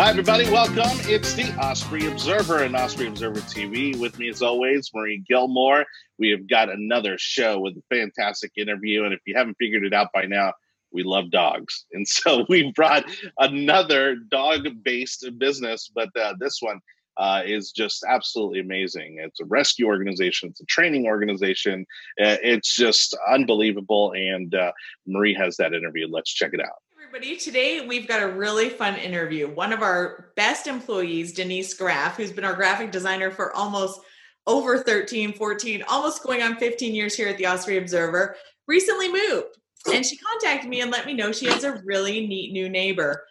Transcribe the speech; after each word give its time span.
Hi, 0.00 0.08
everybody. 0.08 0.50
Welcome. 0.50 0.98
It's 1.10 1.34
the 1.34 1.54
Osprey 1.62 2.06
Observer 2.06 2.62
and 2.62 2.74
Osprey 2.74 3.06
Observer 3.06 3.40
TV. 3.40 3.94
With 4.00 4.18
me, 4.18 4.30
as 4.30 4.40
always, 4.40 4.90
Marie 4.94 5.22
Gilmore. 5.28 5.84
We 6.18 6.30
have 6.30 6.48
got 6.48 6.70
another 6.70 7.18
show 7.18 7.60
with 7.60 7.74
a 7.76 7.82
fantastic 7.94 8.52
interview. 8.56 9.04
And 9.04 9.12
if 9.12 9.20
you 9.26 9.36
haven't 9.36 9.58
figured 9.58 9.84
it 9.84 9.92
out 9.92 10.08
by 10.14 10.24
now, 10.24 10.54
we 10.90 11.02
love 11.02 11.30
dogs. 11.30 11.84
And 11.92 12.08
so 12.08 12.46
we 12.48 12.72
brought 12.74 13.04
another 13.36 14.16
dog 14.16 14.68
based 14.82 15.28
business, 15.36 15.90
but 15.94 16.08
uh, 16.18 16.32
this 16.40 16.60
one 16.62 16.80
uh, 17.18 17.42
is 17.44 17.70
just 17.70 18.02
absolutely 18.08 18.60
amazing. 18.60 19.18
It's 19.20 19.40
a 19.40 19.44
rescue 19.44 19.84
organization, 19.84 20.48
it's 20.48 20.62
a 20.62 20.64
training 20.64 21.04
organization. 21.04 21.84
Uh, 22.18 22.40
it's 22.42 22.74
just 22.74 23.14
unbelievable. 23.30 24.14
And 24.16 24.54
uh, 24.54 24.72
Marie 25.06 25.34
has 25.34 25.58
that 25.58 25.74
interview. 25.74 26.06
Let's 26.10 26.32
check 26.32 26.54
it 26.54 26.60
out 26.60 26.80
everybody. 27.12 27.36
Today 27.36 27.84
we've 27.84 28.06
got 28.06 28.22
a 28.22 28.28
really 28.28 28.68
fun 28.68 28.94
interview. 28.94 29.52
One 29.52 29.72
of 29.72 29.82
our 29.82 30.30
best 30.36 30.68
employees, 30.68 31.32
Denise 31.32 31.74
Graff, 31.74 32.16
who's 32.16 32.30
been 32.30 32.44
our 32.44 32.54
graphic 32.54 32.92
designer 32.92 33.32
for 33.32 33.52
almost 33.52 34.00
over 34.46 34.78
13, 34.78 35.32
14, 35.32 35.82
almost 35.88 36.22
going 36.22 36.40
on 36.40 36.54
15 36.54 36.94
years 36.94 37.16
here 37.16 37.26
at 37.26 37.36
the 37.36 37.48
Osprey 37.48 37.78
Observer, 37.78 38.36
recently 38.68 39.10
moved. 39.10 39.56
And 39.92 40.06
she 40.06 40.18
contacted 40.18 40.70
me 40.70 40.82
and 40.82 40.92
let 40.92 41.04
me 41.04 41.12
know 41.12 41.32
she 41.32 41.46
has 41.46 41.64
a 41.64 41.82
really 41.84 42.28
neat 42.28 42.52
new 42.52 42.68
neighbor 42.68 43.24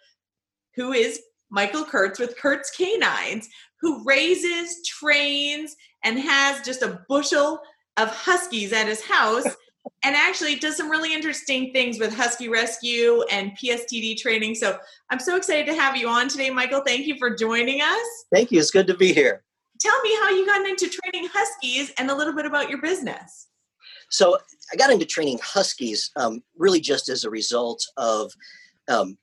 who 0.76 0.92
is 0.92 1.22
Michael 1.48 1.84
Kurtz 1.84 2.18
with 2.18 2.36
Kurtz 2.36 2.70
Canines, 2.76 3.48
who 3.80 4.04
raises, 4.04 4.86
trains, 4.86 5.74
and 6.04 6.18
has 6.18 6.60
just 6.66 6.82
a 6.82 7.00
bushel 7.08 7.62
of 7.96 8.08
huskies 8.08 8.74
at 8.74 8.88
his 8.88 9.00
house 9.00 9.46
and 10.02 10.16
actually 10.16 10.56
does 10.56 10.76
some 10.76 10.90
really 10.90 11.12
interesting 11.12 11.72
things 11.72 11.98
with 11.98 12.14
Husky 12.14 12.48
Rescue 12.48 13.22
and 13.30 13.52
PSTD 13.58 14.18
training. 14.18 14.54
So 14.54 14.78
I'm 15.10 15.18
so 15.18 15.36
excited 15.36 15.66
to 15.66 15.74
have 15.74 15.96
you 15.96 16.08
on 16.08 16.28
today, 16.28 16.50
Michael. 16.50 16.82
Thank 16.84 17.06
you 17.06 17.16
for 17.18 17.34
joining 17.34 17.80
us. 17.80 18.24
Thank 18.32 18.50
you. 18.50 18.58
It's 18.58 18.70
good 18.70 18.86
to 18.86 18.96
be 18.96 19.12
here. 19.12 19.42
Tell 19.80 20.00
me 20.02 20.14
how 20.16 20.30
you 20.30 20.46
got 20.46 20.68
into 20.68 20.88
training 20.88 21.28
Huskies 21.32 21.92
and 21.98 22.10
a 22.10 22.14
little 22.14 22.34
bit 22.34 22.46
about 22.46 22.68
your 22.68 22.80
business. 22.80 23.48
So 24.10 24.36
I 24.72 24.76
got 24.76 24.90
into 24.90 25.06
training 25.06 25.38
Huskies 25.42 26.10
um, 26.16 26.42
really 26.58 26.80
just 26.80 27.08
as 27.08 27.24
a 27.24 27.30
result 27.30 27.82
of 27.96 28.32
um, 28.88 29.16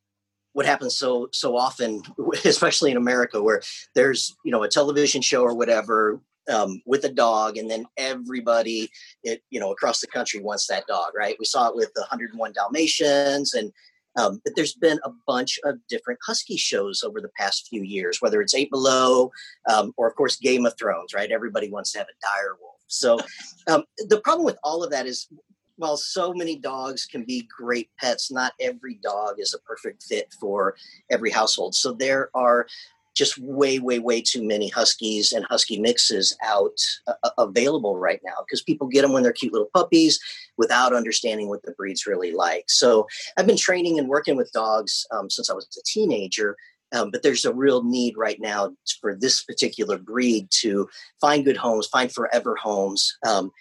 what 0.54 0.66
happens 0.66 0.98
so 0.98 1.30
so 1.32 1.56
often, 1.56 2.02
especially 2.46 2.90
in 2.90 2.98
America, 2.98 3.42
where 3.42 3.62
there's 3.94 4.36
you 4.44 4.52
know 4.52 4.64
a 4.64 4.70
television 4.70 5.22
show 5.22 5.44
or 5.44 5.54
whatever 5.54 6.20
um, 6.50 6.82
with 6.86 7.04
a 7.04 7.10
dog, 7.10 7.58
and 7.58 7.70
then 7.70 7.86
everybody, 7.98 8.90
it 9.24 9.42
you 9.50 9.60
know, 9.60 9.72
across 9.72 10.00
the 10.00 10.08
country 10.08 10.40
wants 10.40 10.68
that 10.68 10.88
dog, 10.88 11.12
right? 11.16 11.36
We 11.40 11.46
saw 11.46 11.68
it 11.70 11.76
with 11.76 11.94
the 11.94 12.02
101 12.02 12.54
Dalmatians, 12.54 13.54
and 13.54 13.72
um, 14.18 14.42
but 14.44 14.54
there's 14.56 14.74
been 14.74 15.00
a 15.04 15.12
bunch 15.28 15.60
of 15.64 15.78
different 15.88 16.20
husky 16.26 16.58
shows 16.58 17.04
over 17.04 17.22
the 17.22 17.30
past 17.38 17.68
few 17.70 17.84
years, 17.84 18.20
whether 18.20 18.42
it's 18.42 18.56
Eight 18.56 18.72
Below 18.72 19.32
um, 19.72 19.94
or, 19.96 20.08
of 20.08 20.16
course, 20.16 20.38
Game 20.38 20.66
of 20.66 20.74
Thrones, 20.78 21.14
right? 21.14 21.32
Everybody 21.32 21.70
wants 21.70 21.92
to 21.92 22.00
have 22.00 22.08
a 22.08 22.26
dire 22.26 22.56
wolf. 22.60 22.78
So 22.88 23.20
um, 23.68 23.84
the 24.10 24.20
problem 24.22 24.44
with 24.44 24.58
all 24.64 24.84
of 24.84 24.90
that 24.90 25.06
is 25.06 25.28
while 25.78 25.98
so 25.98 26.34
many 26.34 26.58
dogs 26.58 27.06
can 27.06 27.24
be 27.24 27.48
great 27.56 27.90
pets, 28.00 28.32
not 28.32 28.54
every 28.60 28.96
dog 28.96 29.36
is 29.40 29.54
a 29.54 29.60
perfect 29.60 30.04
fit 30.04 30.34
for 30.40 30.76
every 31.12 31.30
household. 31.30 31.76
So 31.76 31.94
there 31.94 32.32
are 32.34 32.66
just 33.18 33.38
way, 33.40 33.80
way, 33.80 34.00
way 34.00 34.22
too 34.22 34.44
many 34.44 34.70
Huskies 34.70 35.32
and 35.32 35.46
Husky 35.46 35.80
mixes 35.80 36.38
out 36.44 36.80
uh, 37.08 37.14
uh 37.24 37.30
available 37.40 37.98
right 37.98 38.22
now 38.24 38.36
because 38.46 38.62
people 38.62 38.88
get 38.88 39.02
them 39.02 39.12
when 39.12 39.24
they're 39.24 39.32
cute 39.32 39.54
little 39.54 39.70
puppies 39.74 40.20
without 40.58 40.94
understanding 40.94 41.50
what 41.50 41.64
the 41.64 41.72
breed's 41.72 42.06
really 42.06 42.32
like. 42.32 42.66
So 42.68 43.08
I've 43.36 43.48
been 43.48 43.58
training 43.58 43.98
and 43.98 44.08
working 44.08 44.38
with 44.38 44.52
dogs 44.52 45.06
um, 45.12 45.30
since 45.30 45.50
I 45.50 45.54
was 45.54 45.68
a 45.78 45.84
teenager. 45.86 46.56
Um, 46.94 47.12
but 47.12 47.22
there's 47.22 47.44
a 47.44 47.54
real 47.54 47.84
need 47.84 48.16
right 48.18 48.40
now 48.40 48.72
for 49.02 49.14
this 49.14 49.44
particular 49.44 49.98
breed 49.98 50.48
to 50.62 50.88
find 51.20 51.44
good 51.44 51.58
homes, 51.58 51.88
find 51.88 52.10
forever 52.10 52.56
homes, 52.56 53.18
um, 53.28 53.52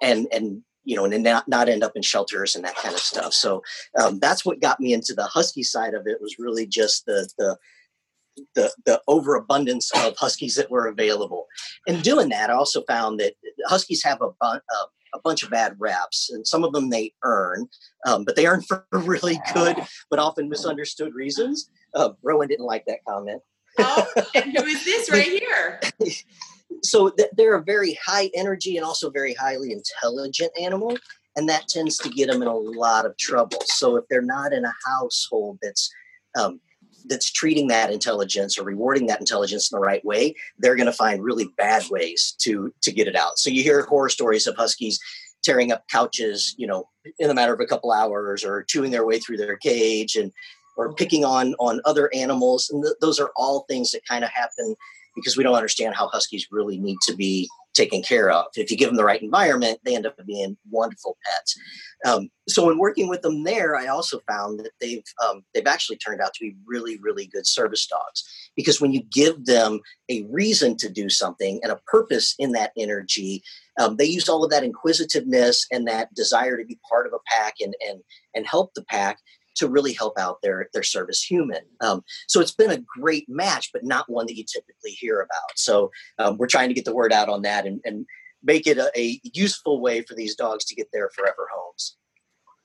and 0.00 0.26
and 0.32 0.62
you 0.84 0.96
know, 0.96 1.04
and 1.04 1.22
not 1.22 1.46
not 1.48 1.68
end 1.68 1.84
up 1.84 1.92
in 1.96 2.02
shelters 2.02 2.56
and 2.56 2.64
that 2.64 2.76
kind 2.76 2.94
of 2.94 3.00
stuff. 3.00 3.34
So 3.34 3.62
um, 4.00 4.18
that's 4.20 4.44
what 4.44 4.60
got 4.60 4.80
me 4.80 4.94
into 4.94 5.12
the 5.12 5.24
husky 5.24 5.62
side 5.62 5.92
of 5.92 6.06
it. 6.06 6.20
Was 6.22 6.38
really 6.38 6.66
just 6.66 7.04
the 7.04 7.28
the 7.36 7.58
the, 8.54 8.72
the 8.86 9.00
overabundance 9.08 9.90
of 9.94 10.16
huskies 10.16 10.54
that 10.54 10.70
were 10.70 10.86
available. 10.86 11.46
In 11.86 12.00
doing 12.00 12.28
that, 12.30 12.50
I 12.50 12.54
also 12.54 12.82
found 12.82 13.20
that 13.20 13.34
huskies 13.66 14.02
have 14.04 14.20
a, 14.22 14.28
bu- 14.40 14.46
a, 14.46 14.86
a 15.14 15.20
bunch 15.22 15.42
of 15.42 15.50
bad 15.50 15.76
reps, 15.78 16.30
and 16.30 16.46
some 16.46 16.64
of 16.64 16.72
them 16.72 16.90
they 16.90 17.12
earn, 17.24 17.68
um, 18.06 18.24
but 18.24 18.36
they 18.36 18.46
earn 18.46 18.62
for 18.68 18.84
really 18.92 19.40
good 19.54 19.76
but 20.10 20.18
often 20.18 20.48
misunderstood 20.48 21.14
reasons. 21.14 21.68
Uh, 21.94 22.10
Rowan 22.22 22.48
didn't 22.48 22.66
like 22.66 22.84
that 22.86 23.00
comment. 23.08 23.42
Oh, 23.78 24.06
and 24.34 24.56
who 24.56 24.64
is 24.64 24.84
this 24.84 25.10
right 25.10 25.26
here? 25.40 25.80
so 26.82 27.10
th- 27.10 27.30
they're 27.36 27.56
a 27.56 27.62
very 27.62 27.98
high 28.04 28.30
energy 28.34 28.76
and 28.76 28.84
also 28.84 29.10
very 29.10 29.34
highly 29.34 29.72
intelligent 29.72 30.52
animal 30.60 30.96
and 31.36 31.48
that 31.48 31.68
tends 31.68 31.96
to 31.98 32.08
get 32.08 32.30
them 32.30 32.42
in 32.42 32.48
a 32.48 32.56
lot 32.56 33.04
of 33.04 33.16
trouble 33.16 33.58
so 33.64 33.96
if 33.96 34.04
they're 34.08 34.22
not 34.22 34.52
in 34.52 34.64
a 34.64 34.72
household 34.86 35.58
that's 35.62 35.90
um, 36.38 36.60
that's 37.06 37.30
treating 37.30 37.68
that 37.68 37.92
intelligence 37.92 38.58
or 38.58 38.64
rewarding 38.64 39.06
that 39.06 39.20
intelligence 39.20 39.70
in 39.70 39.76
the 39.76 39.80
right 39.80 40.04
way, 40.04 40.34
they're 40.58 40.76
going 40.76 40.86
to 40.86 40.92
find 40.92 41.22
really 41.22 41.48
bad 41.56 41.88
ways 41.90 42.34
to 42.40 42.72
to 42.82 42.92
get 42.92 43.08
it 43.08 43.16
out. 43.16 43.38
So 43.38 43.50
you 43.50 43.62
hear 43.62 43.82
horror 43.82 44.08
stories 44.08 44.46
of 44.46 44.56
huskies 44.56 44.98
tearing 45.42 45.72
up 45.72 45.84
couches, 45.88 46.54
you 46.58 46.66
know, 46.66 46.88
in 47.18 47.30
a 47.30 47.34
matter 47.34 47.54
of 47.54 47.60
a 47.60 47.66
couple 47.66 47.92
hours, 47.92 48.44
or 48.44 48.64
chewing 48.64 48.90
their 48.90 49.06
way 49.06 49.18
through 49.18 49.38
their 49.38 49.56
cage, 49.56 50.16
and 50.16 50.32
or 50.76 50.88
mm-hmm. 50.88 50.96
picking 50.96 51.24
on 51.24 51.54
on 51.58 51.80
other 51.84 52.10
animals. 52.14 52.70
And 52.70 52.84
th- 52.84 52.96
those 53.00 53.18
are 53.18 53.30
all 53.36 53.64
things 53.68 53.90
that 53.92 54.06
kind 54.06 54.24
of 54.24 54.30
happen 54.30 54.74
because 55.14 55.36
we 55.36 55.42
don't 55.42 55.54
understand 55.54 55.94
how 55.94 56.08
huskies 56.08 56.46
really 56.50 56.78
need 56.78 56.98
to 57.02 57.14
be 57.14 57.48
taken 57.74 58.02
care 58.02 58.30
of. 58.30 58.46
If 58.56 58.70
you 58.70 58.76
give 58.76 58.88
them 58.88 58.96
the 58.96 59.04
right 59.04 59.22
environment, 59.22 59.78
they 59.84 59.94
end 59.94 60.06
up 60.06 60.16
being 60.26 60.56
wonderful 60.70 61.16
pets. 61.24 61.56
Um, 62.04 62.28
so 62.48 62.70
in 62.70 62.78
working 62.78 63.08
with 63.08 63.22
them 63.22 63.44
there, 63.44 63.76
I 63.76 63.86
also 63.86 64.20
found 64.28 64.60
that 64.60 64.72
they've 64.80 65.04
um, 65.26 65.42
they've 65.54 65.66
actually 65.66 65.98
turned 65.98 66.20
out 66.20 66.34
to 66.34 66.44
be 66.44 66.56
really 66.66 66.98
really 66.98 67.26
good 67.26 67.46
service 67.46 67.86
dogs 67.86 68.24
because 68.56 68.80
when 68.80 68.92
you 68.92 69.02
give 69.12 69.44
them 69.46 69.80
a 70.08 70.22
reason 70.22 70.76
to 70.78 70.88
do 70.88 71.08
something 71.08 71.60
and 71.62 71.72
a 71.72 71.80
purpose 71.86 72.34
in 72.38 72.52
that 72.52 72.72
energy, 72.76 73.42
um, 73.78 73.96
they 73.96 74.04
use 74.04 74.28
all 74.28 74.44
of 74.44 74.50
that 74.50 74.64
inquisitiveness 74.64 75.66
and 75.70 75.86
that 75.86 76.12
desire 76.14 76.56
to 76.56 76.64
be 76.64 76.78
part 76.88 77.06
of 77.06 77.12
a 77.12 77.18
pack 77.26 77.54
and 77.60 77.74
and 77.86 78.00
and 78.34 78.46
help 78.46 78.74
the 78.74 78.84
pack 78.84 79.18
to 79.56 79.68
really 79.68 79.92
help 79.92 80.18
out 80.18 80.42
their 80.42 80.68
their 80.72 80.82
service 80.82 81.22
human. 81.22 81.62
Um, 81.80 82.02
so 82.28 82.40
it's 82.40 82.54
been 82.54 82.70
a 82.70 82.82
great 83.00 83.28
match, 83.28 83.70
but 83.72 83.84
not 83.84 84.08
one 84.08 84.26
that 84.26 84.36
you 84.36 84.44
typically 84.44 84.92
hear 84.92 85.20
about. 85.20 85.56
So 85.56 85.90
um, 86.18 86.36
we're 86.38 86.46
trying 86.46 86.68
to 86.68 86.74
get 86.74 86.84
the 86.84 86.94
word 86.94 87.12
out 87.12 87.28
on 87.28 87.42
that 87.42 87.66
and, 87.66 87.80
and 87.84 88.06
make 88.42 88.66
it 88.66 88.78
a, 88.78 88.90
a, 88.98 89.20
useful 89.22 89.80
way 89.80 90.02
for 90.02 90.14
these 90.14 90.34
dogs 90.34 90.64
to 90.64 90.74
get 90.74 90.88
their 90.92 91.10
forever 91.10 91.48
homes. 91.54 91.96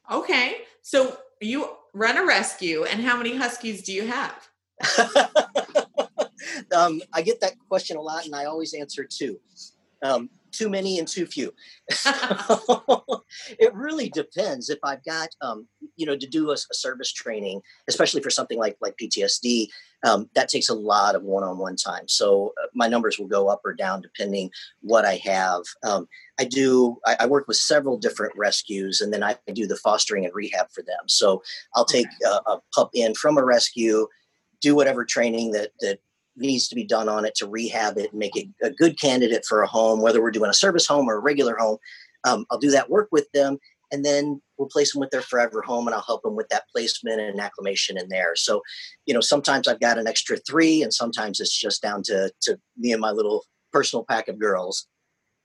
Okay, 0.09 0.59
so 0.81 1.17
you 1.41 1.69
run 1.93 2.17
a 2.17 2.25
rescue, 2.25 2.83
and 2.83 3.01
how 3.01 3.17
many 3.17 3.35
huskies 3.35 3.81
do 3.81 3.91
you 3.91 4.07
have? 4.07 4.49
um, 6.75 7.01
I 7.13 7.21
get 7.21 7.41
that 7.41 7.53
question 7.67 7.97
a 7.97 8.01
lot, 8.01 8.25
and 8.25 8.35
I 8.35 8.45
always 8.45 8.73
answer 8.73 9.03
two. 9.09 9.39
Too 10.55 10.69
many 10.69 10.99
and 10.99 11.07
too 11.07 11.25
few. 11.25 11.53
it 13.59 13.73
really 13.73 14.09
depends. 14.09 14.69
If 14.69 14.79
I've 14.83 15.03
got, 15.03 15.29
um, 15.41 15.67
you 15.95 16.05
know, 16.05 16.15
to 16.15 16.27
do 16.27 16.49
a, 16.49 16.53
a, 16.53 16.73
service 16.73 17.11
training, 17.11 17.61
especially 17.87 18.21
for 18.21 18.29
something 18.29 18.57
like 18.57 18.77
like 18.81 18.95
PTSD, 19.01 19.67
um, 20.05 20.29
that 20.35 20.49
takes 20.49 20.69
a 20.69 20.73
lot 20.73 21.15
of 21.15 21.23
one-on-one 21.23 21.75
time. 21.75 22.07
So 22.07 22.53
uh, 22.61 22.67
my 22.73 22.87
numbers 22.87 23.19
will 23.19 23.27
go 23.27 23.49
up 23.49 23.61
or 23.65 23.73
down 23.73 24.01
depending 24.01 24.51
what 24.81 25.05
I 25.05 25.15
have. 25.17 25.63
Um, 25.83 26.07
I 26.39 26.45
do. 26.45 26.97
I, 27.05 27.17
I, 27.21 27.25
work 27.25 27.47
with 27.47 27.57
several 27.57 27.97
different 27.97 28.33
rescues, 28.37 29.01
and 29.01 29.13
then 29.13 29.23
I 29.23 29.37
do 29.53 29.67
the 29.67 29.77
fostering 29.77 30.25
and 30.25 30.33
rehab 30.33 30.67
for 30.71 30.81
them. 30.81 31.07
So 31.07 31.43
I'll 31.75 31.85
take 31.85 32.07
a, 32.25 32.51
a 32.51 32.61
pup 32.73 32.91
in 32.93 33.13
from 33.15 33.37
a 33.37 33.43
rescue, 33.43 34.07
do 34.61 34.75
whatever 34.75 35.03
training 35.05 35.51
that 35.51 35.71
that 35.81 35.99
needs 36.37 36.67
to 36.67 36.75
be 36.75 36.83
done 36.83 37.09
on 37.09 37.25
it 37.25 37.35
to 37.35 37.47
rehab 37.47 37.97
it 37.97 38.11
and 38.11 38.19
make 38.19 38.35
it 38.35 38.47
a 38.61 38.69
good 38.69 38.99
candidate 38.99 39.45
for 39.45 39.61
a 39.61 39.67
home, 39.67 40.01
whether 40.01 40.21
we're 40.21 40.31
doing 40.31 40.49
a 40.49 40.53
service 40.53 40.87
home 40.87 41.07
or 41.09 41.15
a 41.15 41.19
regular 41.19 41.55
home. 41.57 41.77
Um, 42.23 42.45
I'll 42.49 42.59
do 42.59 42.71
that 42.71 42.89
work 42.89 43.09
with 43.11 43.31
them 43.33 43.57
and 43.91 44.03
then 44.03 44.41
we'll 44.57 44.67
place 44.67 44.93
them 44.93 44.99
with 44.99 45.11
their 45.11 45.21
forever 45.21 45.61
home 45.61 45.87
and 45.87 45.95
I'll 45.95 46.01
help 46.01 46.23
them 46.23 46.35
with 46.35 46.49
that 46.49 46.63
placement 46.71 47.21
and 47.21 47.39
acclimation 47.39 47.97
in 47.97 48.09
there. 48.09 48.35
So, 48.35 48.61
you 49.05 49.13
know, 49.13 49.21
sometimes 49.21 49.67
I've 49.67 49.79
got 49.79 49.99
an 49.99 50.07
extra 50.07 50.37
three 50.37 50.81
and 50.81 50.93
sometimes 50.93 51.39
it's 51.39 51.57
just 51.57 51.81
down 51.81 52.03
to, 52.03 52.31
to 52.41 52.59
me 52.77 52.91
and 52.91 53.01
my 53.01 53.11
little 53.11 53.45
personal 53.71 54.05
pack 54.09 54.27
of 54.27 54.39
girls. 54.39 54.87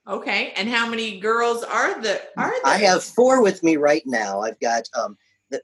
Okay. 0.07 0.51
And 0.55 0.67
how 0.67 0.89
many 0.89 1.19
girls 1.19 1.63
are 1.63 2.01
the 2.01 2.19
are 2.35 2.49
there? 2.49 2.61
I 2.65 2.77
have 2.77 3.03
four 3.03 3.43
with 3.43 3.61
me 3.61 3.77
right 3.77 4.01
now. 4.05 4.41
I've 4.41 4.59
got 4.59 4.83
um 4.97 5.15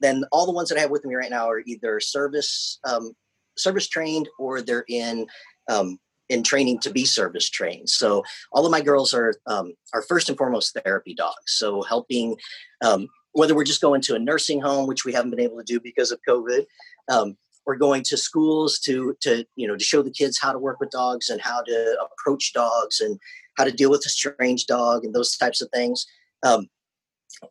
then 0.01 0.23
all 0.31 0.45
the 0.45 0.51
ones 0.51 0.69
that 0.69 0.77
I 0.77 0.81
have 0.81 0.91
with 0.91 1.05
me 1.05 1.15
right 1.15 1.29
now 1.29 1.49
are 1.49 1.63
either 1.65 1.99
service 1.99 2.79
um, 2.83 3.13
service 3.57 3.87
trained 3.87 4.27
or 4.39 4.61
they're 4.61 4.85
in 4.87 5.27
um, 5.69 5.99
in 6.29 6.43
training 6.43 6.79
to 6.79 6.89
be 6.89 7.05
service 7.05 7.49
trained. 7.49 7.89
So 7.89 8.23
all 8.51 8.65
of 8.65 8.71
my 8.71 8.81
girls 8.81 9.13
are 9.13 9.33
um, 9.45 9.73
are 9.93 10.01
first 10.03 10.29
and 10.29 10.37
foremost 10.37 10.77
therapy 10.83 11.13
dogs. 11.13 11.35
So 11.47 11.81
helping 11.83 12.37
um, 12.81 13.07
whether 13.33 13.55
we're 13.55 13.63
just 13.63 13.81
going 13.81 14.01
to 14.01 14.15
a 14.15 14.19
nursing 14.19 14.61
home, 14.61 14.87
which 14.87 15.05
we 15.05 15.13
haven't 15.13 15.31
been 15.31 15.39
able 15.39 15.57
to 15.57 15.63
do 15.63 15.79
because 15.79 16.11
of 16.11 16.19
COVID, 16.27 16.65
um, 17.09 17.37
or 17.65 17.75
going 17.75 18.03
to 18.03 18.17
schools 18.17 18.79
to 18.79 19.15
to 19.21 19.45
you 19.55 19.67
know 19.67 19.75
to 19.75 19.83
show 19.83 20.01
the 20.01 20.11
kids 20.11 20.39
how 20.39 20.51
to 20.51 20.59
work 20.59 20.79
with 20.79 20.89
dogs 20.89 21.29
and 21.29 21.41
how 21.41 21.61
to 21.61 21.97
approach 22.01 22.53
dogs 22.53 22.99
and 22.99 23.19
how 23.57 23.63
to 23.63 23.71
deal 23.71 23.89
with 23.89 24.05
a 24.05 24.09
strange 24.09 24.65
dog 24.65 25.03
and 25.03 25.13
those 25.13 25.35
types 25.37 25.61
of 25.61 25.69
things. 25.73 26.05
Um, 26.43 26.67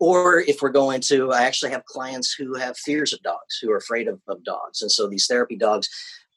or 0.00 0.40
if 0.40 0.62
we're 0.62 0.70
going 0.70 1.00
to, 1.02 1.32
I 1.32 1.43
actually 1.43 1.70
have 1.73 1.84
clients 1.84 2.32
who 2.32 2.55
have 2.55 2.76
fears 2.76 3.12
of 3.12 3.23
dogs, 3.23 3.58
who 3.61 3.70
are 3.70 3.76
afraid 3.76 4.08
of, 4.08 4.20
of 4.28 4.43
dogs, 4.44 4.82
and 4.82 4.90
so 4.90 5.08
these 5.08 5.26
therapy 5.26 5.56
dogs 5.56 5.88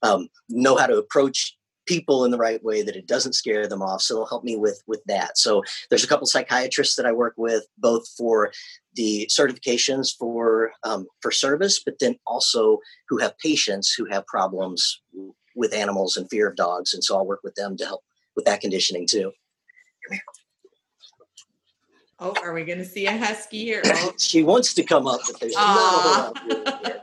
um, 0.01 0.27
know 0.50 0.75
how 0.77 0.88
to 0.88 0.97
approach 0.97 1.57
people 1.89 2.24
in 2.24 2.30
the 2.30 2.38
right 2.38 2.63
way 2.63 2.83
that 2.83 2.95
it 2.95 3.07
doesn't 3.07 3.33
scare 3.33 3.68
them 3.68 3.81
off. 3.81 4.01
So 4.01 4.13
they'll 4.13 4.27
help 4.27 4.44
me 4.44 4.56
with 4.56 4.81
with 4.86 5.03
that. 5.06 5.39
So 5.39 5.63
there's 5.89 6.03
a 6.03 6.07
couple 6.07 6.27
psychiatrists 6.27 6.95
that 6.95 7.07
i 7.07 7.12
work 7.12 7.33
with 7.36 7.65
both 7.77 8.07
for 8.15 8.51
the 8.94 9.30
certifications 9.36 10.15
for 10.15 10.71
um, 10.83 11.07
for 11.21 11.31
service 11.31 11.81
but 11.83 11.97
then 12.00 12.15
also 12.27 12.80
who 13.07 13.18
have 13.18 13.38
patients 13.39 13.92
who 13.92 14.06
have 14.06 14.25
problems 14.27 15.01
with 15.56 15.74
animals 15.74 16.15
and 16.15 16.30
fear 16.30 16.47
of 16.47 16.56
dogs. 16.56 16.94
And 16.94 17.03
so 17.03 17.18
i'll 17.18 17.25
work 17.25 17.42
with 17.44 17.56
them 17.56 17.75
to 17.77 17.85
help 17.85 18.03
with 18.35 18.45
that 18.45 18.62
conditioning 18.62 19.07
too 19.07 19.31
Oh, 22.21 22.33
are 22.44 22.54
we 22.54 22.63
going 22.66 22.80
to 22.80 22.86
see 22.86 23.06
a 23.06 23.18
husky 23.18 23.63
here? 23.63 23.81
Oh. 23.86 24.13
she 24.19 24.44
wants 24.44 24.74
to 24.74 24.83
come 24.83 25.07
up, 25.07 25.21
but 25.25 25.39
there's 25.39 25.54
not 25.54 25.63
a 25.63 25.80
whole 25.80 26.12
lot 26.12 26.83
here. 26.86 27.01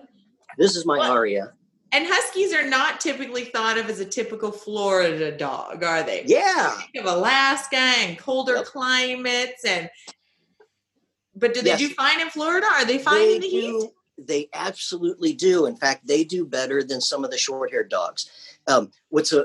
This 0.59 0.77
is 0.77 0.85
my 0.87 0.99
What? 0.99 1.11
Aria. 1.11 1.53
And 1.93 2.07
huskies 2.07 2.53
are 2.53 2.67
not 2.67 3.01
typically 3.01 3.45
thought 3.45 3.79
of 3.79 3.89
as 3.89 4.01
a 4.01 4.05
typical 4.05 4.51
Florida 4.51 5.35
dog, 5.35 5.83
are 5.83 6.03
they? 6.03 6.25
Yeah. 6.27 6.73
Think 6.93 7.07
of 7.07 7.15
Alaska 7.15 7.77
and 7.77 8.19
colder 8.19 8.57
Yep. 8.57 8.65
climates 8.67 9.65
and 9.65 9.89
but 11.39 11.53
do 11.53 11.61
they 11.61 11.71
Yes. 11.71 11.79
do 11.81 11.89
fine 11.91 12.21
in 12.21 12.31
Florida? 12.31 12.67
Are 12.67 12.87
they 12.87 12.99
fine 12.99 13.19
They 13.19 13.35
in 13.37 13.41
the 13.43 13.49
heat? 13.49 13.91
They 14.19 14.49
absolutely 14.55 15.35
do. 15.35 15.67
In 15.67 15.77
fact, 15.77 16.07
they 16.07 16.25
do 16.25 16.47
better 16.47 16.83
than 16.83 17.03
some 17.03 17.23
of 17.25 17.31
the 17.31 17.37
short-haired 17.37 17.91
dogs. 17.91 18.31
Um, 18.67 18.91
what's 19.11 19.35
a 19.35 19.45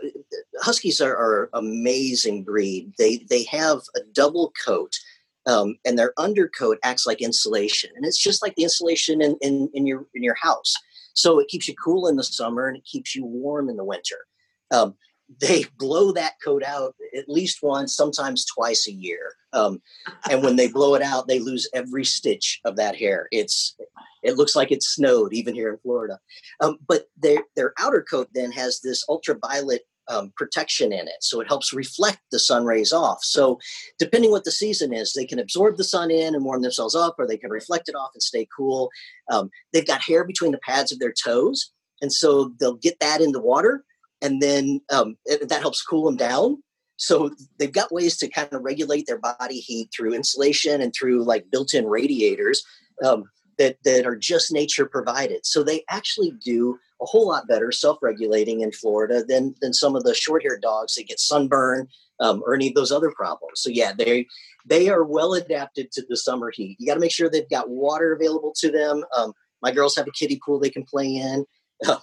huskies 0.61 1.01
are, 1.01 1.15
are 1.15 1.49
amazing 1.53 2.43
breed. 2.43 2.93
They 2.97 3.17
they 3.29 3.43
have 3.43 3.81
a 3.95 4.01
double 4.13 4.53
coat, 4.65 4.97
um, 5.45 5.77
and 5.85 5.97
their 5.97 6.13
undercoat 6.17 6.77
acts 6.83 7.05
like 7.05 7.21
insulation, 7.21 7.89
and 7.95 8.05
it's 8.05 8.21
just 8.21 8.41
like 8.41 8.55
the 8.55 8.63
insulation 8.63 9.21
in, 9.21 9.37
in 9.41 9.69
in 9.73 9.87
your 9.87 10.05
in 10.13 10.23
your 10.23 10.35
house. 10.35 10.73
So 11.13 11.39
it 11.39 11.47
keeps 11.47 11.67
you 11.67 11.75
cool 11.75 12.07
in 12.07 12.15
the 12.15 12.23
summer 12.23 12.67
and 12.67 12.77
it 12.77 12.85
keeps 12.85 13.15
you 13.15 13.25
warm 13.25 13.69
in 13.69 13.77
the 13.77 13.83
winter. 13.83 14.25
Um, 14.71 14.95
they 15.39 15.65
blow 15.77 16.11
that 16.13 16.35
coat 16.43 16.63
out 16.63 16.95
at 17.17 17.29
least 17.29 17.59
once, 17.61 17.95
sometimes 17.95 18.45
twice 18.45 18.87
a 18.87 18.93
year. 18.93 19.35
Um, 19.53 19.81
and 20.29 20.41
when 20.43 20.55
they 20.55 20.69
blow 20.69 20.95
it 20.95 21.01
out, 21.01 21.27
they 21.27 21.39
lose 21.39 21.69
every 21.73 22.05
stitch 22.05 22.59
of 22.65 22.75
that 22.77 22.95
hair. 22.95 23.27
It's 23.31 23.75
it 24.23 24.37
looks 24.37 24.55
like 24.55 24.71
it 24.71 24.83
snowed 24.83 25.33
even 25.33 25.55
here 25.55 25.71
in 25.71 25.79
Florida. 25.79 26.19
Um, 26.59 26.77
but 26.87 27.07
their 27.17 27.43
their 27.55 27.73
outer 27.79 28.01
coat 28.01 28.29
then 28.33 28.51
has 28.51 28.79
this 28.79 29.03
ultraviolet 29.09 29.81
um, 30.07 30.33
protection 30.35 30.91
in 30.91 31.07
it, 31.07 31.21
so 31.21 31.39
it 31.41 31.47
helps 31.47 31.73
reflect 31.73 32.19
the 32.31 32.39
sun 32.39 32.65
rays 32.65 32.91
off. 32.91 33.23
So 33.23 33.59
depending 33.99 34.31
what 34.31 34.43
the 34.43 34.51
season 34.51 34.93
is, 34.93 35.13
they 35.13 35.25
can 35.25 35.39
absorb 35.39 35.77
the 35.77 35.83
sun 35.83 36.11
in 36.11 36.35
and 36.35 36.43
warm 36.43 36.61
themselves 36.61 36.95
up, 36.95 37.15
or 37.17 37.27
they 37.27 37.37
can 37.37 37.49
reflect 37.51 37.89
it 37.89 37.95
off 37.95 38.11
and 38.13 38.21
stay 38.23 38.47
cool. 38.55 38.89
Um, 39.31 39.49
they've 39.73 39.87
got 39.87 40.01
hair 40.01 40.23
between 40.23 40.51
the 40.51 40.59
pads 40.59 40.91
of 40.91 40.99
their 40.99 41.13
toes, 41.13 41.71
and 42.01 42.11
so 42.11 42.53
they'll 42.59 42.75
get 42.75 42.99
that 42.99 43.21
in 43.21 43.31
the 43.31 43.41
water, 43.41 43.83
and 44.21 44.41
then 44.41 44.81
um, 44.91 45.17
it- 45.25 45.49
that 45.49 45.61
helps 45.61 45.81
cool 45.83 46.05
them 46.05 46.17
down. 46.17 46.61
So 46.97 47.31
they've 47.57 47.71
got 47.71 47.91
ways 47.91 48.17
to 48.17 48.27
kind 48.27 48.53
of 48.53 48.61
regulate 48.61 49.07
their 49.07 49.17
body 49.17 49.59
heat 49.59 49.89
through 49.91 50.13
insulation 50.13 50.81
and 50.81 50.93
through 50.93 51.23
like 51.23 51.49
built-in 51.49 51.87
radiators 51.87 52.63
um, 53.03 53.23
that 53.57 53.77
that 53.85 54.05
are 54.05 54.15
just 54.15 54.51
nature 54.51 54.85
provided. 54.85 55.45
So 55.45 55.63
they 55.63 55.83
actually 55.89 56.33
do 56.43 56.77
a 57.01 57.05
whole 57.05 57.27
lot 57.27 57.47
better 57.47 57.71
self-regulating 57.71 58.61
in 58.61 58.71
Florida 58.71 59.23
than 59.23 59.55
than 59.61 59.73
some 59.73 59.95
of 59.95 60.03
the 60.03 60.13
short-haired 60.13 60.61
dogs 60.61 60.95
that 60.95 61.07
get 61.07 61.19
sunburn 61.19 61.87
um, 62.19 62.43
or 62.45 62.53
any 62.53 62.69
of 62.69 62.75
those 62.75 62.91
other 62.91 63.11
problems. 63.11 63.61
So 63.61 63.69
yeah, 63.69 63.93
they 63.93 64.27
they 64.65 64.89
are 64.89 65.03
well 65.03 65.33
adapted 65.33 65.91
to 65.93 66.03
the 66.07 66.17
summer 66.17 66.51
heat. 66.51 66.77
You 66.79 66.87
got 66.87 66.93
to 66.93 66.99
make 66.99 67.11
sure 67.11 67.29
they've 67.29 67.49
got 67.49 67.69
water 67.69 68.13
available 68.13 68.53
to 68.57 68.71
them. 68.71 69.03
Um, 69.17 69.33
my 69.61 69.71
girls 69.71 69.95
have 69.95 70.07
a 70.07 70.11
kiddie 70.11 70.39
pool 70.43 70.59
they 70.59 70.69
can 70.69 70.83
play 70.83 71.07
in, 71.15 71.45
but 71.81 72.01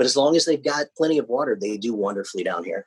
as 0.00 0.16
long 0.16 0.36
as 0.36 0.44
they've 0.44 0.62
got 0.62 0.86
plenty 0.96 1.18
of 1.18 1.28
water, 1.28 1.56
they 1.60 1.76
do 1.76 1.94
wonderfully 1.94 2.42
down 2.42 2.64
here. 2.64 2.86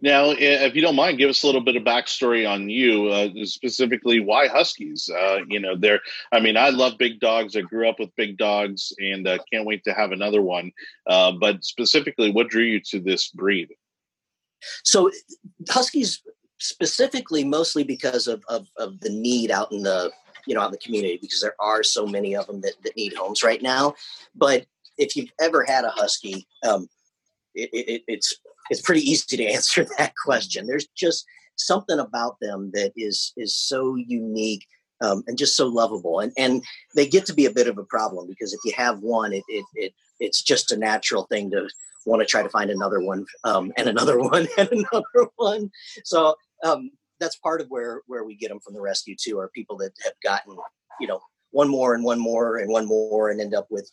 Now, 0.00 0.30
if 0.30 0.74
you 0.74 0.82
don't 0.82 0.96
mind, 0.96 1.18
give 1.18 1.30
us 1.30 1.42
a 1.42 1.46
little 1.46 1.60
bit 1.60 1.76
of 1.76 1.82
backstory 1.82 2.48
on 2.48 2.68
you, 2.68 3.08
uh, 3.08 3.28
specifically 3.44 4.20
why 4.20 4.48
Huskies. 4.48 5.08
Uh, 5.08 5.38
you 5.48 5.60
know, 5.60 5.76
they're. 5.76 6.00
I 6.32 6.40
mean, 6.40 6.56
I 6.56 6.70
love 6.70 6.98
big 6.98 7.20
dogs. 7.20 7.56
I 7.56 7.60
grew 7.60 7.88
up 7.88 7.98
with 7.98 8.14
big 8.16 8.38
dogs, 8.38 8.92
and 8.98 9.26
uh, 9.26 9.38
can't 9.52 9.66
wait 9.66 9.84
to 9.84 9.92
have 9.92 10.12
another 10.12 10.42
one. 10.42 10.72
Uh, 11.06 11.32
but 11.32 11.64
specifically, 11.64 12.30
what 12.30 12.48
drew 12.48 12.64
you 12.64 12.80
to 12.90 13.00
this 13.00 13.28
breed? 13.28 13.68
So 14.84 15.10
Huskies 15.68 16.22
specifically, 16.58 17.42
mostly 17.44 17.82
because 17.82 18.28
of, 18.28 18.42
of, 18.48 18.68
of 18.76 19.00
the 19.00 19.10
need 19.10 19.50
out 19.50 19.72
in 19.72 19.82
the 19.82 20.10
you 20.46 20.54
know 20.54 20.60
out 20.60 20.66
in 20.66 20.72
the 20.72 20.78
community, 20.78 21.18
because 21.20 21.40
there 21.40 21.56
are 21.60 21.82
so 21.82 22.06
many 22.06 22.34
of 22.34 22.46
them 22.46 22.60
that, 22.60 22.74
that 22.84 22.96
need 22.96 23.14
homes 23.14 23.42
right 23.42 23.62
now. 23.62 23.94
But 24.34 24.66
if 24.98 25.16
you've 25.16 25.32
ever 25.40 25.64
had 25.64 25.84
a 25.84 25.90
Husky, 25.90 26.46
um, 26.66 26.88
it, 27.54 27.70
it, 27.72 28.02
it's 28.06 28.34
it's 28.72 28.80
pretty 28.80 29.08
easy 29.08 29.36
to 29.36 29.46
answer 29.52 29.86
that 29.98 30.14
question. 30.24 30.66
There's 30.66 30.88
just 30.96 31.24
something 31.56 31.98
about 31.98 32.36
them 32.40 32.70
that 32.74 32.92
is 32.96 33.32
is 33.36 33.54
so 33.56 33.94
unique 33.94 34.66
um, 35.00 35.22
and 35.26 35.38
just 35.38 35.56
so 35.56 35.66
lovable, 35.68 36.20
and 36.20 36.32
and 36.36 36.64
they 36.96 37.06
get 37.06 37.26
to 37.26 37.34
be 37.34 37.46
a 37.46 37.52
bit 37.52 37.68
of 37.68 37.78
a 37.78 37.84
problem 37.84 38.26
because 38.28 38.52
if 38.52 38.60
you 38.64 38.72
have 38.76 38.98
one, 39.00 39.32
it 39.32 39.44
it, 39.48 39.64
it 39.74 39.92
it's 40.18 40.42
just 40.42 40.72
a 40.72 40.76
natural 40.76 41.24
thing 41.24 41.50
to 41.50 41.68
want 42.04 42.20
to 42.20 42.26
try 42.26 42.42
to 42.42 42.48
find 42.48 42.70
another 42.70 43.00
one 43.00 43.24
um, 43.44 43.72
and 43.76 43.88
another 43.88 44.18
one 44.34 44.48
and 44.58 44.68
another 44.70 45.30
one. 45.36 45.70
So 46.04 46.34
um, 46.64 46.90
that's 47.20 47.36
part 47.36 47.60
of 47.60 47.68
where 47.68 48.02
where 48.06 48.24
we 48.24 48.36
get 48.36 48.48
them 48.48 48.60
from 48.60 48.74
the 48.74 48.80
rescue 48.80 49.14
too. 49.20 49.38
Are 49.38 49.50
people 49.54 49.76
that 49.78 49.92
have 50.04 50.14
gotten 50.24 50.56
you 50.98 51.06
know 51.06 51.20
one 51.50 51.68
more 51.68 51.94
and 51.94 52.02
one 52.02 52.18
more 52.18 52.56
and 52.56 52.70
one 52.70 52.86
more 52.86 53.30
and 53.30 53.40
end 53.40 53.54
up 53.54 53.66
with 53.70 53.88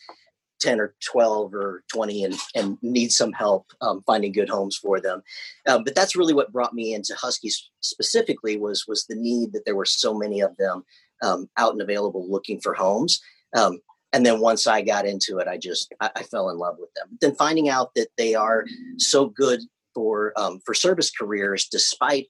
10 0.60 0.80
or 0.80 0.94
12 1.12 1.54
or 1.54 1.84
20 1.92 2.24
and, 2.26 2.36
and 2.56 2.78
need 2.82 3.12
some 3.12 3.32
help 3.32 3.68
um, 3.82 4.04
finding 4.06 4.32
good 4.32 4.50
homes 4.50 4.78
for 4.78 5.00
them. 5.00 5.22
Um, 5.68 5.84
but 5.84 5.96
that's 5.96 6.16
really 6.16 6.34
what 6.34 6.52
brought 6.52 6.74
me 6.74 6.94
into 6.94 7.16
Huskies 7.16 7.70
specifically 7.82 8.58
was, 8.58 8.86
was 8.88 9.06
the 9.06 9.16
need 9.16 9.54
that 9.54 9.66
there 9.66 9.76
were 9.76 9.86
so 9.86 10.14
many 10.14 10.42
of 10.42 10.56
them 10.58 10.84
um, 11.22 11.50
out 11.58 11.74
and 11.74 11.82
available 11.82 12.30
looking 12.30 12.60
for 12.60 12.74
homes. 12.74 13.22
Um, 13.56 13.80
and 14.12 14.26
then 14.26 14.40
once 14.40 14.68
I 14.68 14.82
got 14.82 15.06
into 15.06 15.38
it, 15.38 15.48
I 15.48 15.58
just, 15.58 15.94
I, 16.00 16.10
I 16.16 16.24
fell 16.24 16.50
in 16.50 16.58
love 16.58 16.78
with 16.80 16.94
them. 16.96 17.18
Then 17.22 17.36
finding 17.36 17.70
out 17.70 17.94
that 17.96 18.08
they 18.18 18.36
are 18.36 18.66
so 18.98 19.28
good 19.28 19.62
for, 19.94 20.34
um, 20.36 20.60
for 20.66 20.74
service 20.74 21.12
careers, 21.12 21.68
despite 21.68 22.28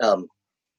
um, 0.00 0.28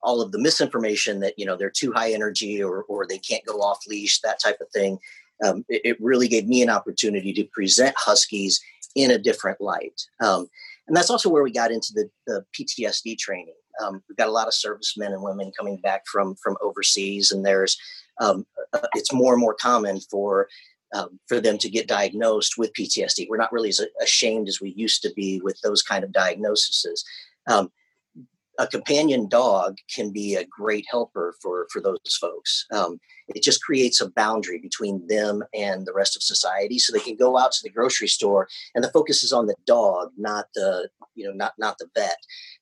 all 0.03 0.22
of 0.22 0.31
the 0.31 0.39
misinformation 0.39 1.20
that, 1.22 1.34
you 1.38 1.46
know, 1.46 1.55
they're 1.55 1.72
too 1.72 1.91
high 1.91 2.12
energy 2.12 2.62
or, 2.62 2.84
or 2.84 3.08
they 3.08 3.17
can't 3.17 3.46
go 3.46 3.60
off 3.62 3.79
leash, 3.88 4.22
that 4.22 4.39
type 4.39 4.58
of 4.62 4.70
thing 4.70 5.00
um, 5.44 5.65
it, 5.70 5.82
it, 5.84 5.98
really 6.01 6.27
gave 6.27 6.48
me 6.48 6.62
an 6.62 6.70
opportunity 6.70 7.34
to 7.34 7.44
present 7.46 7.96
Huskies 7.98 8.62
in 8.96 9.12
a 9.12 9.18
different 9.18 9.60
light. 9.60 10.01
Um, 10.22 10.48
and 10.88 10.96
that's 10.96 11.10
also 11.10 11.30
where 11.30 11.44
we 11.44 11.51
got 11.51 11.72
into 11.72 11.94
the, 11.94 12.10
the 12.27 12.46
PTSD 12.58 13.18
training. 13.18 13.56
Um, 13.84 14.01
we've 14.08 14.18
got 14.18 14.30
a 14.30 14.32
lot 14.32 14.48
of 14.48 14.54
servicemen 14.54 15.12
and 15.12 15.22
women 15.22 15.51
coming 15.58 15.77
back 15.77 16.04
from 16.08 16.36
from 16.36 16.56
overseas, 16.62 17.32
and 17.32 17.46
there's 17.46 17.77
um, 18.22 18.46
uh, 18.74 18.88
it's 18.94 19.13
more 19.13 19.34
and 19.34 19.42
more 19.42 19.56
common 19.56 20.00
for 20.00 20.48
um, 20.94 21.20
for 21.27 21.42
them 21.42 21.58
to 21.58 21.70
get 21.70 21.88
diagnosed 21.88 22.58
with 22.58 22.74
PTSD. 22.74 23.27
We're 23.30 23.38
not 23.38 23.51
really 23.51 23.70
as 23.70 23.82
ashamed 24.01 24.48
as 24.48 24.62
we 24.62 24.72
used 24.72 25.01
to 25.01 25.12
be 25.13 25.42
with 25.42 25.60
those 25.62 25.82
kind 25.82 26.04
of 26.04 26.13
diagnoses. 26.13 27.04
Um, 27.48 27.72
a 28.59 28.67
companion 28.67 29.27
dog 29.27 29.77
can 29.93 30.12
be 30.12 30.35
a 30.35 30.45
great 30.45 30.85
helper 30.89 31.35
for 31.41 31.67
for 31.71 31.81
those 31.81 32.00
folks. 32.19 32.65
Um, 32.71 33.00
it 33.27 33.43
just 33.43 33.63
creates 33.63 34.01
a 34.01 34.09
boundary 34.12 34.59
between 34.59 35.05
them 35.07 35.43
and 35.53 35.85
the 35.85 35.93
rest 35.93 36.15
of 36.15 36.24
society, 36.24 36.79
so 36.79 36.93
they 36.93 37.03
can 37.03 37.15
go 37.15 37.38
out 37.38 37.51
to 37.53 37.59
the 37.63 37.69
grocery 37.69 38.07
store, 38.07 38.47
and 38.74 38.83
the 38.83 38.91
focus 38.91 39.24
is 39.24 39.33
on 39.33 39.47
the 39.47 39.55
dog, 39.65 40.12
not 40.17 40.45
the 40.55 40.89
you 41.15 41.25
know 41.25 41.33
not 41.33 41.53
not 41.57 41.77
the 41.77 41.88
vet. 41.95 42.17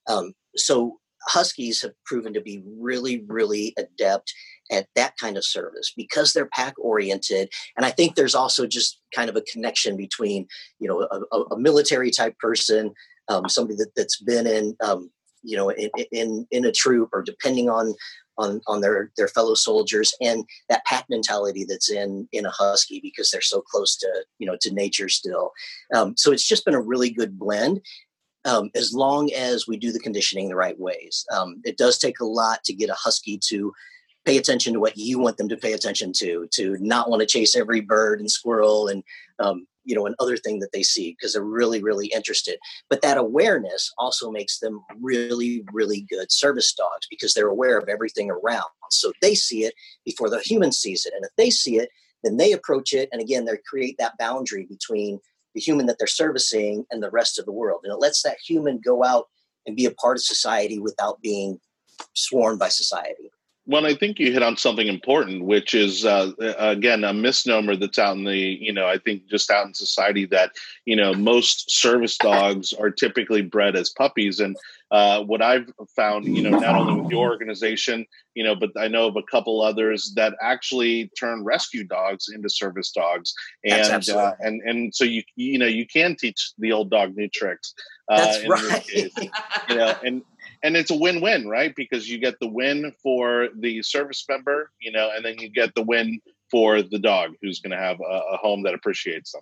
Um, 0.08 0.34
so 0.56 1.00
huskies 1.28 1.82
have 1.82 1.94
proven 2.06 2.34
to 2.34 2.42
be 2.42 2.62
really 2.80 3.24
really 3.28 3.74
adept 3.78 4.34
at 4.72 4.88
that 4.96 5.18
kind 5.18 5.38
of 5.38 5.46
service 5.46 5.94
because 5.96 6.34
they're 6.34 6.50
pack 6.54 6.74
oriented 6.78 7.50
and 7.78 7.86
i 7.86 7.90
think 7.90 8.16
there's 8.16 8.36
also 8.36 8.68
just 8.68 9.00
kind 9.16 9.30
of 9.30 9.36
a 9.36 9.44
connection 9.44 9.96
between 9.96 10.46
you 10.80 10.88
know 10.88 11.08
a, 11.32 11.38
a 11.54 11.58
military 11.58 12.12
type 12.12 12.38
person 12.40 12.92
um, 13.30 13.48
somebody 13.48 13.78
that, 13.78 13.92
that's 13.96 14.22
been 14.22 14.46
in 14.46 14.76
um, 14.84 15.10
you 15.44 15.58
know 15.58 15.70
in, 15.70 15.90
in 16.12 16.48
in 16.52 16.66
a 16.66 16.72
troop 16.72 17.10
or 17.14 17.22
depending 17.22 17.70
on 17.70 17.94
on 18.38 18.62
on 18.68 18.82
their 18.82 19.12
their 19.18 19.28
fellow 19.28 19.54
soldiers 19.54 20.14
and 20.22 20.44
that 20.70 20.86
pack 20.86 21.06
mentality 21.10 21.66
that's 21.68 21.90
in 21.90 22.28
in 22.32 22.46
a 22.46 22.52
husky 22.52 23.00
because 23.02 23.30
they're 23.30 23.42
so 23.42 23.62
close 23.62 23.96
to 23.98 24.08
you 24.40 24.48
know 24.48 24.58
to 24.62 24.74
nature 24.74 25.10
still. 25.10 25.52
Um, 25.94 26.16
so 26.18 26.32
it's 26.32 26.48
just 26.48 26.66
been 26.66 26.74
a 26.74 26.82
really 26.82 27.10
good 27.10 27.38
blend 27.38 27.82
um, 28.46 28.72
as 28.76 28.94
long 28.94 29.32
as 29.34 29.68
we 29.68 29.78
do 29.78 29.92
the 29.92 30.00
conditioning 30.00 30.50
the 30.50 30.56
right 30.56 30.80
ways. 30.80 31.26
Um, 31.32 31.62
it 31.64 31.78
does 31.78 31.98
take 31.98 32.20
a 32.20 32.26
lot 32.26 32.64
to 32.66 32.74
get 32.74 32.90
a 32.90 32.96
husky 32.96 33.40
to 33.50 33.74
pay 34.26 34.38
attention 34.38 34.74
to 34.74 34.80
what 34.80 34.98
you 34.98 35.20
want 35.20 35.38
them 35.38 35.50
to 35.50 35.58
pay 35.58 35.74
attention 35.74 36.14
to 36.18 36.48
to 36.52 36.78
not 36.80 37.10
want 37.10 37.22
to 37.22 37.28
chase 37.28 37.56
every 37.56 37.82
bird 37.82 38.20
and 38.20 38.32
squirrel 38.32 38.88
and 38.88 39.04
um, 39.40 39.68
you 39.84 39.96
know 39.96 40.06
another 40.06 40.38
thing 40.38 40.60
that 40.60 40.72
they 40.74 40.84
see 40.84 41.12
because 41.12 41.34
they're 41.34 41.44
really 41.44 41.82
really 41.84 42.08
interested. 42.08 42.58
But 42.90 43.02
that 43.02 43.18
awareness 43.18 43.92
also 43.98 44.32
makes 44.32 44.60
them 44.60 44.82
really 45.02 45.64
really 45.72 46.06
good 46.10 46.32
service 46.32 46.74
dogs 46.74 47.08
because 47.10 47.34
they're 47.34 47.48
aware 47.48 47.78
of 47.78 47.90
everything 47.90 48.32
around. 48.32 48.64
So 48.92 49.12
they 49.22 49.36
see 49.36 49.64
it 49.64 49.74
before 50.06 50.30
the 50.30 50.40
human 50.40 50.72
sees 50.72 51.06
it. 51.06 51.14
And 51.16 51.26
if 51.26 51.32
they 51.38 51.50
see 51.50 51.78
it 51.78 51.90
then 52.24 52.38
they 52.38 52.54
approach 52.54 52.94
it 52.94 53.10
and 53.12 53.22
again 53.22 53.46
they 53.46 53.58
create 53.68 53.98
that 54.00 54.18
boundary 54.18 54.66
between 54.70 55.20
the 55.54 55.62
human 55.62 55.86
that 55.86 55.98
they're 56.00 56.08
servicing 56.08 56.86
and 56.90 57.04
the 57.04 57.12
rest 57.12 57.38
of 57.38 57.46
the 57.46 57.52
world. 57.52 57.82
And 57.84 57.94
it 57.94 57.98
lets 57.98 58.24
that 58.24 58.38
human 58.46 58.80
go 58.84 59.04
out 59.04 59.28
and 59.66 59.76
be 59.76 59.86
a 59.86 59.92
part 59.92 60.18
of 60.18 60.24
society 60.24 60.80
without 60.80 61.22
being 61.22 61.60
sworn 62.14 62.58
by 62.58 62.70
society 62.70 63.32
well, 63.66 63.86
I 63.86 63.94
think 63.94 64.20
you 64.20 64.32
hit 64.34 64.44
on 64.44 64.58
something 64.58 64.88
important, 64.88 65.46
which 65.46 65.74
is 65.74 66.06
uh, 66.06 66.32
again 66.58 67.04
a 67.04 67.14
misnomer 67.14 67.76
that's 67.76 67.98
out 67.98 68.18
in 68.18 68.26
the 68.26 68.38
you 68.38 68.74
know 68.74 68.88
I 68.88 68.98
think 68.98 69.28
just 69.30 69.50
out 69.50 69.66
in 69.66 69.74
society 69.74 70.26
that 70.28 70.52
you 70.86 70.96
know 70.96 71.14
most 71.14 71.72
service 71.72 72.18
dogs 72.18 72.74
are 72.74 72.92
typically 72.92 73.42
bred 73.42 73.76
as 73.78 73.90
puppies, 73.90 74.42
and 74.42 74.58
uh, 74.92 75.24
what 75.24 75.42
I've 75.42 75.72
found, 75.96 76.26
you 76.26 76.44
know, 76.44 76.60
not 76.60 76.76
only 76.76 77.02
with 77.02 77.10
your 77.10 77.32
organization, 77.32 78.06
you 78.36 78.44
know, 78.44 78.56
but 78.56 78.70
I 78.78 78.88
know 78.88 79.08
of 79.08 79.16
a 79.16 79.24
couple 79.24 79.62
others 79.62 80.14
that 80.16 80.36
actually 80.42 81.10
turn 81.20 81.44
rescue 81.44 81.84
dogs 81.84 82.28
into 82.34 82.50
service 82.50 82.92
dogs, 82.92 83.34
and 83.64 84.10
uh, 84.10 84.34
and 84.42 84.62
and 84.62 84.94
so 84.94 85.06
you 85.06 85.24
you 85.36 85.58
know 85.58 85.66
you 85.66 85.88
can 85.88 86.16
teach 86.16 86.52
the 86.58 86.74
old 86.74 86.92
dog 86.92 87.16
new 87.16 87.30
tricks. 87.30 87.74
Uh, 88.10 88.18
That's 88.18 88.48
right. 88.48 88.84
Case, 88.84 89.14
you 89.70 89.76
know, 89.76 89.96
and 90.04 90.22
and 90.64 90.78
it's 90.78 90.92
a 90.92 90.98
win-win 90.98 91.48
right? 91.48 91.76
Because 91.76 92.10
you 92.10 92.18
get 92.18 92.40
the 92.40 92.48
win 92.48 92.94
for 93.02 93.50
the 93.60 93.82
service 93.84 94.26
member 94.28 94.72
you 94.80 94.92
know 94.92 95.12
and 95.16 95.24
then 95.24 95.38
you 95.40 95.50
get 95.50 95.76
the 95.76 95.84
win 95.84 96.20
for 96.54 96.84
the 96.84 97.00
dog 97.00 97.32
who's 97.42 97.60
going 97.60 97.72
to 97.72 97.84
have 97.84 98.00
a, 98.00 98.22
a, 98.34 98.38
home 98.38 98.62
that 98.62 98.76
appreciates 98.76 99.32
them. 99.32 99.42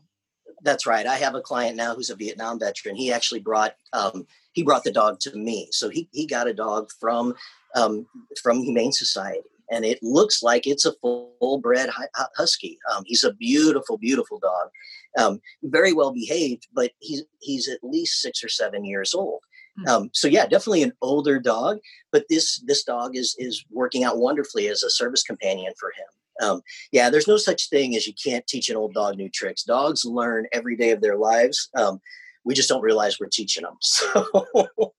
That's 0.61 0.87
right. 0.87 1.05
I 1.05 1.17
have 1.17 1.35
a 1.35 1.41
client 1.41 1.75
now 1.75 1.93
who's 1.93 2.09
a 2.09 2.15
vietnam 2.15 2.57
veteran. 2.57 2.95
He 2.95 3.11
actually 3.11 3.41
brought 3.41 3.75
um, 3.91 4.25
he 4.53 4.63
brought 4.63 4.85
the 4.85 4.93
dog 4.93 5.19
to 5.21 5.35
me. 5.35 5.67
So 5.71 5.89
he, 5.89 6.07
he 6.13 6.25
got 6.25 6.47
a 6.47 6.53
dog 6.53 6.89
from 7.01 7.35
um, 7.75 8.05
from 8.41 8.63
humane 8.63 8.93
society 8.93 9.41
and 9.69 9.83
it 9.83 9.99
looks 10.01 10.41
like 10.41 10.67
it's 10.67 10.85
a 10.85 10.93
full 11.01 11.59
bred 11.61 11.89
husky. 12.37 12.77
Um, 12.93 13.03
he's 13.05 13.25
a 13.25 13.33
beautiful 13.33 13.97
beautiful 13.97 14.39
dog. 14.39 14.69
Um, 15.17 15.41
very 15.63 15.91
well 15.91 16.13
behaved 16.13 16.67
but 16.73 16.91
he's 16.99 17.23
he's 17.39 17.67
at 17.67 17.83
least 17.83 18.21
six 18.21 18.41
or 18.41 18.49
seven 18.49 18.85
years 18.85 19.13
old. 19.13 19.41
Um, 19.87 20.09
so 20.13 20.27
yeah, 20.27 20.45
definitely 20.45 20.83
an 20.83 20.93
older 21.01 21.39
dog, 21.39 21.79
but 22.11 22.25
this 22.29 22.61
this 22.65 22.83
dog 22.83 23.15
is 23.15 23.35
is 23.39 23.63
working 23.71 24.03
out 24.03 24.17
wonderfully 24.17 24.67
as 24.67 24.83
a 24.83 24.89
service 24.89 25.23
companion 25.23 25.73
for 25.79 25.89
him. 25.89 26.47
Um, 26.47 26.61
yeah, 26.91 27.09
there's 27.09 27.27
no 27.27 27.37
such 27.37 27.69
thing 27.69 27.95
as 27.95 28.07
you 28.07 28.13
can't 28.13 28.45
teach 28.47 28.69
an 28.69 28.75
old 28.75 28.93
dog 28.93 29.17
new 29.17 29.29
tricks. 29.29 29.63
Dogs 29.63 30.05
learn 30.05 30.47
every 30.51 30.75
day 30.75 30.91
of 30.91 31.01
their 31.01 31.17
lives. 31.17 31.69
Um, 31.75 31.99
we 32.43 32.53
just 32.53 32.69
don't 32.69 32.81
realize 32.81 33.19
we're 33.19 33.27
teaching 33.27 33.63
them. 33.63 33.77
So. 33.81 34.93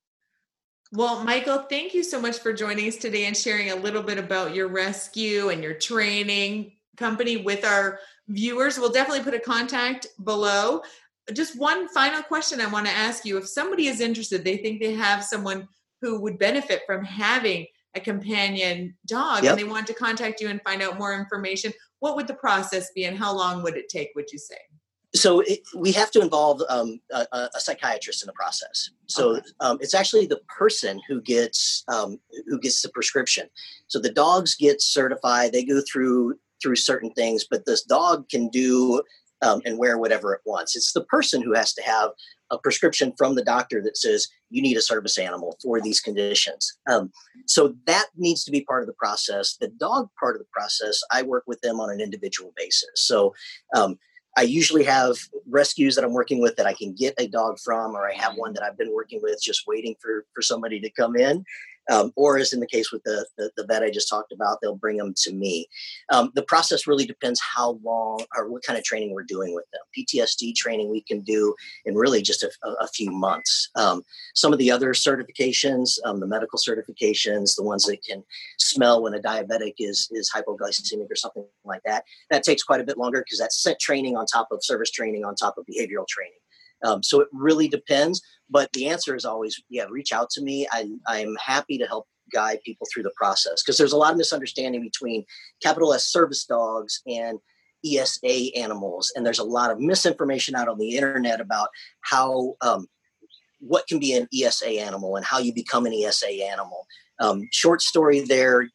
Well, 0.95 1.25
Michael, 1.25 1.63
thank 1.71 1.95
you 1.95 2.03
so 2.03 2.21
much 2.21 2.41
for 2.41 2.53
joining 2.53 2.87
us 2.87 2.97
today 2.97 3.25
and 3.25 3.35
sharing 3.35 3.71
a 3.71 3.77
little 3.77 4.03
bit 4.03 4.19
about 4.19 4.55
your 4.55 4.69
rescue 4.69 5.49
and 5.49 5.63
your 5.63 5.73
training 5.73 6.73
company 6.99 7.39
with 7.39 7.65
our 7.65 7.99
viewers. 8.29 8.79
We'll 8.79 8.93
definitely 8.93 9.25
put 9.25 9.33
a 9.33 9.41
contact 9.41 10.07
below 10.23 10.83
just 11.33 11.59
one 11.59 11.89
final 11.89 12.23
question 12.23 12.61
I 12.61 12.67
want 12.67 12.87
to 12.87 12.93
ask 12.93 13.25
you. 13.25 13.39
If 13.39 13.49
somebody 13.49 13.87
is 13.87 14.01
interested, 14.01 14.45
they 14.45 14.57
think 14.57 14.81
they 14.81 14.95
have 14.95 15.25
someone 15.25 15.69
who 16.01 16.21
would 16.21 16.39
benefit 16.39 16.83
from 16.87 17.05
having 17.05 17.67
a 17.95 18.01
companion 18.01 18.95
dog 19.07 19.45
yep. 19.45 19.53
and 19.53 19.61
they 19.61 19.71
want 19.71 19.87
to 19.87 19.95
contact 19.95 20.41
you 20.41 20.49
and 20.49 20.61
find 20.63 20.83
out 20.83 20.99
more 20.99 21.15
information, 21.15 21.73
what 22.01 22.17
would 22.17 22.27
the 22.27 22.35
process 22.35 22.91
be 22.95 23.05
and 23.05 23.17
how 23.17 23.35
long 23.35 23.63
would 23.63 23.77
it 23.77 23.89
take, 23.89 24.11
would 24.15 24.31
you 24.33 24.39
say? 24.39 24.57
So 25.15 25.41
it, 25.41 25.61
we 25.77 25.93
have 25.93 26.11
to 26.13 26.23
involve 26.23 26.63
um, 26.71 26.99
a, 27.11 27.27
a, 27.33 27.61
psychiatrist 27.61 28.23
in 28.23 28.27
the 28.27 28.33
process. 28.33 28.91
So 29.09 29.37
okay. 29.37 29.43
um, 29.61 29.77
it's 29.83 29.93
actually 29.93 30.25
the 30.25 30.41
person 30.49 30.99
who 31.07 31.21
gets 31.21 31.85
um, 31.89 32.19
who 32.47 32.59
gets 32.59 32.81
the 32.81 32.89
prescription. 32.89 33.49
So 33.89 33.99
the 33.99 34.11
dogs 34.11 34.55
get 34.55 34.81
certified; 34.81 35.53
they 35.53 35.65
go 35.65 35.83
through 35.83 36.39
through 36.63 36.77
certain 36.77 37.13
things, 37.13 37.45
but 37.45 37.67
this 37.67 37.83
dog 37.83 38.31
can 38.31 38.49
do 38.49 39.03
um, 39.43 39.61
and 39.65 39.79
wear 39.79 39.99
whatever 39.99 40.33
it 40.33 40.41
wants. 40.45 40.77
It's 40.77 40.93
the 40.93 41.05
person 41.05 41.43
who 41.43 41.55
has 41.55 41.75
to 41.75 41.83
have 41.83 42.11
a 42.51 42.59
prescription 42.59 43.13
from 43.17 43.35
the 43.35 43.45
doctor 43.45 43.83
that 43.83 43.97
says 43.97 44.29
you 44.51 44.63
need 44.63 44.77
a 44.77 44.83
service 44.83 45.19
animal 45.19 45.57
for 45.63 45.81
these 45.81 46.01
conditions. 46.01 46.79
Um, 46.91 47.11
so 47.47 47.75
that 47.87 48.07
needs 48.17 48.45
to 48.45 48.51
be 48.51 48.63
part 48.63 48.83
of 48.83 48.87
the 48.87 48.95
process. 48.95 49.57
The 49.57 49.69
dog 49.69 50.09
part 50.21 50.37
of 50.37 50.41
the 50.41 50.49
process, 50.53 51.01
I 51.11 51.23
work 51.23 51.45
with 51.47 51.61
them 51.63 51.81
on 51.81 51.91
an 51.91 52.01
individual 52.01 52.53
basis. 52.57 52.91
So 52.97 53.35
um, 53.75 53.99
I 54.37 54.43
usually 54.43 54.85
have 54.85 55.17
rescues 55.49 55.95
that 55.95 56.05
I'm 56.05 56.13
working 56.13 56.41
with 56.41 56.57
that 56.57 56.67
I 56.67 56.75
can 56.75 56.95
get 56.95 57.15
a 57.19 57.27
dog 57.27 57.59
from, 57.63 57.95
or 57.95 58.09
I 58.09 58.15
have 58.15 58.35
one 58.37 58.55
that 58.55 58.63
I've 58.63 58.79
been 58.79 58.95
working 58.95 59.21
with 59.23 59.43
just 59.43 59.67
waiting 59.67 59.95
for 60.01 60.25
for 60.35 60.43
somebody 60.43 60.81
to 60.81 60.91
come 60.91 61.17
in 61.17 61.45
um, 61.91 62.13
or 62.17 62.39
as 62.39 62.53
in 62.53 62.61
the 62.61 62.67
case 62.67 62.93
with 62.93 63.03
the, 63.05 63.27
the, 63.37 63.51
the 63.57 63.67
vet 63.67 63.83
I 63.83 63.91
just 63.91 64.09
talked 64.09 64.33
about, 64.33 64.59
they'll 64.61 64.77
bring 64.77 64.97
them 64.97 65.15
to 65.19 65.33
me. 65.33 65.69
Um, 66.11 66.31
the 66.35 66.43
process 66.43 66.87
really 66.87 67.07
depends 67.07 67.41
how 67.41 67.79
long 67.83 68.25
or 68.37 68.49
what 68.49 68.63
kind 68.63 68.79
of 68.79 68.85
training 68.85 69.13
we're 69.13 69.25
doing 69.25 69.55
with 69.55 69.65
them. 69.73 69.81
PTSD 69.97 70.55
training 70.55 70.91
we 70.91 71.03
can 71.03 71.21
do 71.21 71.55
in 71.85 71.95
really 71.95 72.23
just 72.23 72.43
a, 72.43 72.51
a 72.81 72.89
few 72.89 73.11
months. 73.11 73.71
Um, 73.75 74.03
some 74.35 74.53
of 74.53 74.59
the 74.59 74.71
other 74.71 74.93
certifications, 74.93 75.99
um, 76.05 76.21
the 76.21 76.27
medical 76.27 76.59
certifications, 76.59 77.57
the 77.57 77.65
ones 77.65 77.85
that 77.85 78.03
can 78.05 78.23
smell 78.59 79.03
when 79.03 79.15
a 79.15 79.21
diabetic 79.21 79.75
is 79.79 80.09
is 80.13 80.31
hypoglycemic 80.35 81.11
or 81.11 81.17
something 81.17 81.45
like 81.65 81.83
that, 81.85 82.05
that 82.31 82.43
takes 82.43 82.63
quite 82.63 82.81
a 82.81 82.85
bit 82.85 82.99
longer 82.99 83.21
because 83.21 83.39
that's 83.39 83.63
set 83.63 83.79
training 83.81 84.17
on 84.17 84.27
top 84.27 84.49
of 84.51 84.63
service 84.63 84.91
training 84.91 85.25
on 85.25 85.35
top 85.35 85.59
of 85.59 85.67
behavioral 85.67 86.07
training. 86.07 86.42
Um, 86.85 87.03
so 87.03 87.21
it 87.21 87.29
really 87.33 87.69
depends. 87.69 88.23
But 88.51 88.73
the 88.73 88.89
answer 88.89 89.17
is 89.17 89.25
always, 89.25 89.63
yeah, 89.69 89.87
reach 89.91 90.13
out 90.13 90.31
to 90.31 90.43
me. 90.43 90.67
I, 90.71 90.89
I'm 91.07 91.37
happy 91.37 91.79
to 91.79 91.87
help 91.87 92.07
guide 92.33 92.59
people 92.65 92.87
through 92.93 93.03
the 93.03 93.13
process 93.17 93.63
because 93.63 93.79
there's 93.79 93.93
a 93.93 93.97
lot 93.97 94.13
of 94.13 94.19
misunderstanding 94.19 94.83
between 94.83 95.25
capital 95.63 95.95
S 95.95 96.07
service 96.07 96.45
dogs 96.45 97.03
and 97.07 97.39
ESA 97.85 98.57
animals. 98.57 99.13
And 99.15 99.25
there's 99.25 99.39
a 99.39 99.45
lot 99.45 99.71
of 99.71 99.81
misinformation 99.81 100.55
out 100.55 100.69
on 100.69 100.79
the 100.79 100.97
internet 100.97 101.41
about 101.41 101.69
how, 102.01 102.55
um, 102.61 102.87
what 103.61 103.87
can 103.87 103.99
be 103.99 104.15
an 104.15 104.29
ESA 104.35 104.69
animal 104.69 105.17
and 105.17 105.25
how 105.25 105.39
you 105.39 105.55
become 105.55 105.87
an 105.87 105.93
ESA 105.93 106.29
animal. 106.29 106.87
Um, 107.21 107.49
short 107.53 107.81
story 107.81 108.21
there, 108.21 108.69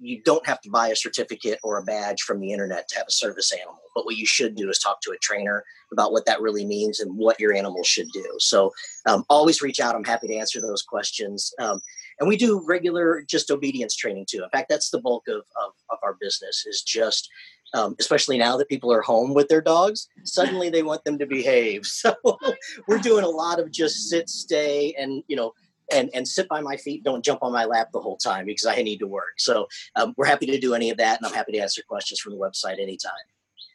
you 0.00 0.22
don't 0.24 0.46
have 0.46 0.60
to 0.62 0.70
buy 0.70 0.88
a 0.88 0.96
certificate 0.96 1.58
or 1.62 1.78
a 1.78 1.82
badge 1.82 2.22
from 2.22 2.40
the 2.40 2.52
internet 2.52 2.88
to 2.88 2.96
have 2.96 3.06
a 3.06 3.12
service 3.12 3.52
animal. 3.52 3.78
But 3.94 4.06
what 4.06 4.16
you 4.16 4.26
should 4.26 4.54
do 4.54 4.70
is 4.70 4.78
talk 4.78 5.00
to 5.02 5.12
a 5.12 5.18
trainer 5.18 5.64
about 5.92 6.12
what 6.12 6.24
that 6.26 6.40
really 6.40 6.64
means 6.64 7.00
and 7.00 7.16
what 7.16 7.38
your 7.38 7.54
animal 7.54 7.82
should 7.82 8.08
do. 8.12 8.26
So 8.38 8.72
um, 9.06 9.24
always 9.28 9.60
reach 9.60 9.80
out. 9.80 9.94
I'm 9.94 10.04
happy 10.04 10.28
to 10.28 10.36
answer 10.36 10.60
those 10.60 10.82
questions. 10.82 11.52
Um, 11.58 11.80
and 12.18 12.28
we 12.28 12.36
do 12.36 12.62
regular 12.66 13.22
just 13.22 13.50
obedience 13.50 13.96
training 13.96 14.26
too. 14.28 14.42
In 14.42 14.50
fact, 14.50 14.68
that's 14.68 14.90
the 14.90 15.00
bulk 15.00 15.26
of, 15.28 15.36
of, 15.62 15.72
of 15.90 15.98
our 16.02 16.16
business 16.20 16.64
is 16.66 16.82
just, 16.82 17.28
um, 17.74 17.96
especially 17.98 18.38
now 18.38 18.56
that 18.56 18.68
people 18.68 18.92
are 18.92 19.00
home 19.00 19.34
with 19.34 19.48
their 19.48 19.60
dogs, 19.60 20.08
suddenly 20.24 20.70
they 20.70 20.82
want 20.82 21.04
them 21.04 21.18
to 21.18 21.26
behave. 21.26 21.82
So 22.00 22.14
we're 22.86 22.98
doing 22.98 23.24
a 23.24 23.28
lot 23.28 23.58
of 23.60 23.70
just 23.70 24.08
sit, 24.08 24.28
stay, 24.28 24.94
and, 24.98 25.22
you 25.28 25.36
know, 25.36 25.52
and, 25.92 26.10
and 26.14 26.26
sit 26.26 26.48
by 26.48 26.60
my 26.60 26.76
feet. 26.76 27.04
Don't 27.04 27.24
jump 27.24 27.42
on 27.42 27.52
my 27.52 27.64
lap 27.64 27.88
the 27.92 28.00
whole 28.00 28.16
time 28.16 28.46
because 28.46 28.66
I 28.66 28.82
need 28.82 28.98
to 28.98 29.06
work. 29.06 29.38
So 29.38 29.68
um, 29.96 30.14
we're 30.16 30.26
happy 30.26 30.46
to 30.46 30.58
do 30.58 30.74
any 30.74 30.90
of 30.90 30.98
that. 30.98 31.18
And 31.18 31.26
I'm 31.26 31.34
happy 31.34 31.52
to 31.52 31.58
answer 31.58 31.82
questions 31.86 32.20
from 32.20 32.32
the 32.32 32.38
website 32.38 32.80
anytime. 32.80 33.12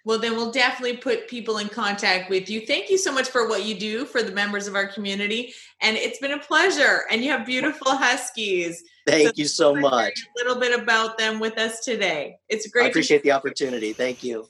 Well, 0.05 0.19
then 0.19 0.35
we'll 0.35 0.51
definitely 0.51 0.97
put 0.97 1.27
people 1.27 1.57
in 1.57 1.67
contact 1.67 2.29
with 2.29 2.47
you. 2.47 2.61
Thank 2.67 2.91
you 2.91 2.97
so 2.97 3.11
much 3.11 3.27
for 3.29 3.49
what 3.49 3.65
you 3.65 3.73
do 3.73 4.05
for 4.05 4.21
the 4.21 4.31
members 4.31 4.67
of 4.67 4.75
our 4.75 4.85
community. 4.85 5.53
And 5.81 5.97
it's 5.97 6.19
been 6.19 6.31
a 6.31 6.39
pleasure. 6.39 7.01
And 7.09 7.23
you 7.23 7.31
have 7.31 7.45
beautiful 7.45 7.95
Huskies. 7.95 8.83
Thank 9.07 9.29
so 9.29 9.33
you 9.35 9.45
so 9.45 9.75
much. 9.75 10.13
A 10.13 10.43
little 10.43 10.59
bit 10.59 10.79
about 10.79 11.17
them 11.17 11.39
with 11.39 11.57
us 11.57 11.83
today. 11.83 12.37
It's 12.49 12.67
great. 12.67 12.85
I 12.85 12.89
appreciate 12.89 13.23
the 13.23 13.31
opportunity. 13.31 13.93
Thank 13.93 14.23
you. 14.23 14.45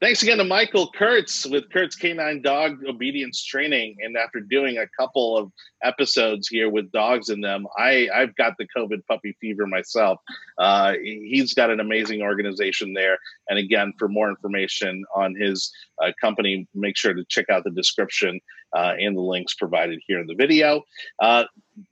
Thanks 0.00 0.22
again 0.22 0.38
to 0.38 0.44
Michael 0.44 0.90
Kurtz 0.92 1.44
with 1.44 1.68
Kurtz 1.70 1.94
Canine 1.94 2.40
Dog 2.40 2.78
Obedience 2.88 3.44
Training. 3.44 3.96
And 4.00 4.16
after 4.16 4.40
doing 4.40 4.78
a 4.78 4.88
couple 4.98 5.36
of 5.36 5.52
episodes 5.82 6.48
here 6.48 6.70
with 6.70 6.90
dogs 6.90 7.28
in 7.28 7.42
them, 7.42 7.66
I, 7.76 8.08
I've 8.14 8.34
got 8.36 8.54
the 8.56 8.66
COVID 8.74 9.04
puppy 9.06 9.36
fever 9.42 9.66
myself. 9.66 10.18
Uh, 10.60 10.94
he's 11.02 11.54
got 11.54 11.70
an 11.70 11.80
amazing 11.80 12.22
organization 12.22 12.92
there. 12.92 13.18
And 13.48 13.58
again, 13.58 13.94
for 13.98 14.08
more 14.08 14.28
information 14.28 15.04
on 15.14 15.34
his 15.34 15.72
uh, 16.02 16.12
company, 16.20 16.68
make 16.74 16.96
sure 16.96 17.14
to 17.14 17.24
check 17.28 17.46
out 17.48 17.64
the 17.64 17.70
description 17.70 18.40
uh, 18.76 18.94
and 19.00 19.16
the 19.16 19.22
links 19.22 19.54
provided 19.54 20.00
here 20.06 20.20
in 20.20 20.26
the 20.26 20.34
video. 20.34 20.82
Uh, 21.18 21.44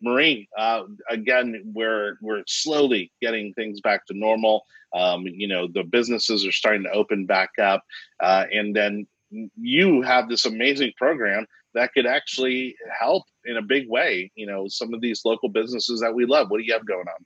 Maureen, 0.02 0.46
uh, 0.56 0.82
again, 1.08 1.62
we're 1.74 2.18
we're 2.20 2.42
slowly 2.46 3.10
getting 3.22 3.54
things 3.54 3.80
back 3.80 4.06
to 4.06 4.14
normal. 4.16 4.64
Um, 4.94 5.22
you 5.26 5.48
know, 5.48 5.66
the 5.66 5.82
businesses 5.82 6.46
are 6.46 6.52
starting 6.52 6.84
to 6.84 6.90
open 6.90 7.26
back 7.26 7.50
up, 7.60 7.82
uh, 8.20 8.44
and 8.52 8.76
then 8.76 9.06
you 9.56 10.02
have 10.02 10.28
this 10.28 10.44
amazing 10.44 10.92
program 10.96 11.46
that 11.74 11.92
could 11.92 12.06
actually 12.06 12.76
help 12.98 13.24
in 13.44 13.56
a 13.56 13.62
big 13.62 13.88
way. 13.88 14.30
You 14.34 14.46
know, 14.46 14.68
some 14.68 14.92
of 14.92 15.00
these 15.00 15.22
local 15.24 15.48
businesses 15.48 16.00
that 16.00 16.14
we 16.14 16.26
love. 16.26 16.50
What 16.50 16.58
do 16.58 16.64
you 16.64 16.72
have 16.74 16.86
going 16.86 17.08
on? 17.08 17.24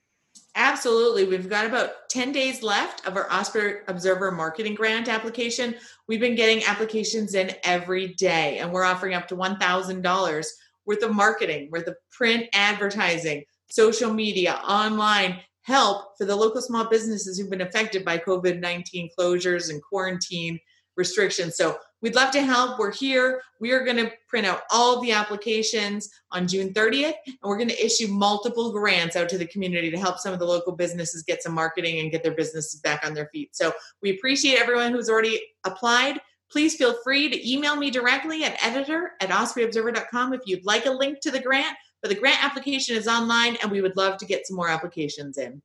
Absolutely. 0.54 1.24
We've 1.24 1.48
got 1.48 1.64
about 1.64 2.10
10 2.10 2.32
days 2.32 2.62
left 2.62 3.06
of 3.06 3.16
our 3.16 3.30
Osprey 3.32 3.76
Observer 3.88 4.30
Marketing 4.30 4.74
Grant 4.74 5.08
application. 5.08 5.74
We've 6.08 6.20
been 6.20 6.34
getting 6.34 6.62
applications 6.64 7.34
in 7.34 7.52
every 7.64 8.08
day, 8.14 8.58
and 8.58 8.70
we're 8.70 8.84
offering 8.84 9.14
up 9.14 9.28
to 9.28 9.36
$1,000 9.36 10.46
worth 10.84 11.02
of 11.02 11.14
marketing, 11.14 11.68
worth 11.70 11.86
of 11.86 11.96
print 12.10 12.48
advertising, 12.52 13.44
social 13.70 14.12
media, 14.12 14.60
online 14.68 15.40
help 15.62 16.18
for 16.18 16.26
the 16.26 16.36
local 16.36 16.60
small 16.60 16.88
businesses 16.88 17.38
who've 17.38 17.50
been 17.50 17.62
affected 17.62 18.04
by 18.04 18.18
COVID 18.18 18.60
19 18.60 19.08
closures 19.18 19.70
and 19.70 19.80
quarantine 19.82 20.58
restrictions. 20.96 21.56
So 21.56 21.78
we'd 22.00 22.14
love 22.14 22.30
to 22.32 22.42
help. 22.42 22.78
We're 22.78 22.92
here. 22.92 23.40
We 23.60 23.72
are 23.72 23.84
going 23.84 23.96
to 23.96 24.12
print 24.28 24.46
out 24.46 24.62
all 24.70 25.00
the 25.00 25.12
applications 25.12 26.10
on 26.30 26.46
June 26.46 26.72
30th, 26.72 27.14
and 27.26 27.36
we're 27.42 27.56
going 27.56 27.68
to 27.68 27.84
issue 27.84 28.08
multiple 28.08 28.72
grants 28.72 29.16
out 29.16 29.28
to 29.30 29.38
the 29.38 29.46
community 29.46 29.90
to 29.90 29.98
help 29.98 30.18
some 30.18 30.32
of 30.32 30.38
the 30.38 30.44
local 30.44 30.72
businesses 30.72 31.22
get 31.22 31.42
some 31.42 31.54
marketing 31.54 32.00
and 32.00 32.10
get 32.10 32.22
their 32.22 32.34
businesses 32.34 32.80
back 32.80 33.06
on 33.06 33.14
their 33.14 33.28
feet. 33.32 33.54
So 33.54 33.72
we 34.02 34.10
appreciate 34.10 34.58
everyone 34.58 34.92
who's 34.92 35.08
already 35.08 35.40
applied. 35.64 36.20
Please 36.50 36.74
feel 36.74 36.94
free 37.02 37.30
to 37.30 37.50
email 37.50 37.76
me 37.76 37.90
directly 37.90 38.44
at 38.44 38.62
editor 38.62 39.12
at 39.20 39.30
ospreyobserver.com 39.30 40.34
if 40.34 40.42
you'd 40.44 40.66
like 40.66 40.84
a 40.86 40.90
link 40.90 41.20
to 41.20 41.30
the 41.30 41.40
grant. 41.40 41.76
But 42.02 42.08
the 42.08 42.16
grant 42.16 42.44
application 42.44 42.96
is 42.96 43.06
online, 43.06 43.56
and 43.62 43.70
we 43.70 43.80
would 43.80 43.96
love 43.96 44.18
to 44.18 44.26
get 44.26 44.46
some 44.46 44.56
more 44.56 44.68
applications 44.68 45.38
in. 45.38 45.62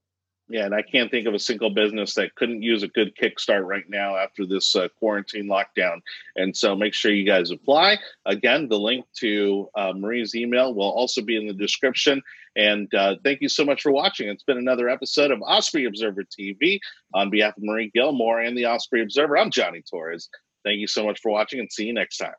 Yeah, 0.50 0.66
and 0.66 0.74
I 0.74 0.82
can't 0.82 1.12
think 1.12 1.28
of 1.28 1.34
a 1.34 1.40
single 1.40 1.72
business 1.72 2.14
that 2.16 2.36
couldn't 2.36 2.62
use 2.62 2.82
a 2.82 2.88
good 2.88 3.18
kickstart 3.18 3.66
right 3.66 3.84
now 3.90 4.16
after 4.16 4.46
this 4.46 4.78
uh, 4.78 4.88
quarantine 4.98 5.48
lockdown. 5.48 6.02
And 6.38 6.56
so 6.56 6.74
make 6.74 6.94
sure 6.94 7.12
you 7.12 7.26
guys 7.26 7.52
apply. 7.52 7.98
Again, 8.26 8.70
the 8.70 8.80
link 8.80 9.06
to 9.18 9.68
uh, 9.76 9.92
Marie's 9.94 10.36
email 10.36 10.74
will 10.74 10.90
also 10.90 11.22
be 11.22 11.36
in 11.36 11.48
the 11.48 11.54
description. 11.54 12.22
And 12.56 12.94
uh, 12.96 13.16
thank 13.26 13.42
you 13.42 13.50
so 13.50 13.66
much 13.66 13.82
for 13.82 13.92
watching. 13.92 14.30
It's 14.30 14.44
been 14.44 14.58
another 14.58 14.88
episode 14.88 15.32
of 15.32 15.42
Osprey 15.42 15.86
Observer 15.86 16.24
TV. 16.24 16.80
On 17.14 17.30
behalf 17.30 17.58
of 17.58 17.64
Marie 17.64 17.92
Gilmore 17.94 18.40
and 18.40 18.58
the 18.58 18.68
Osprey 18.68 19.04
Observer, 19.04 19.38
I'm 19.38 19.52
Johnny 19.52 19.84
Torres. 19.90 20.30
Thank 20.64 20.80
you 20.80 20.88
so 20.88 21.06
much 21.06 21.20
for 21.22 21.30
watching 21.30 21.60
and 21.60 21.72
see 21.72 21.86
you 21.86 21.94
next 21.94 22.18
time. 22.18 22.34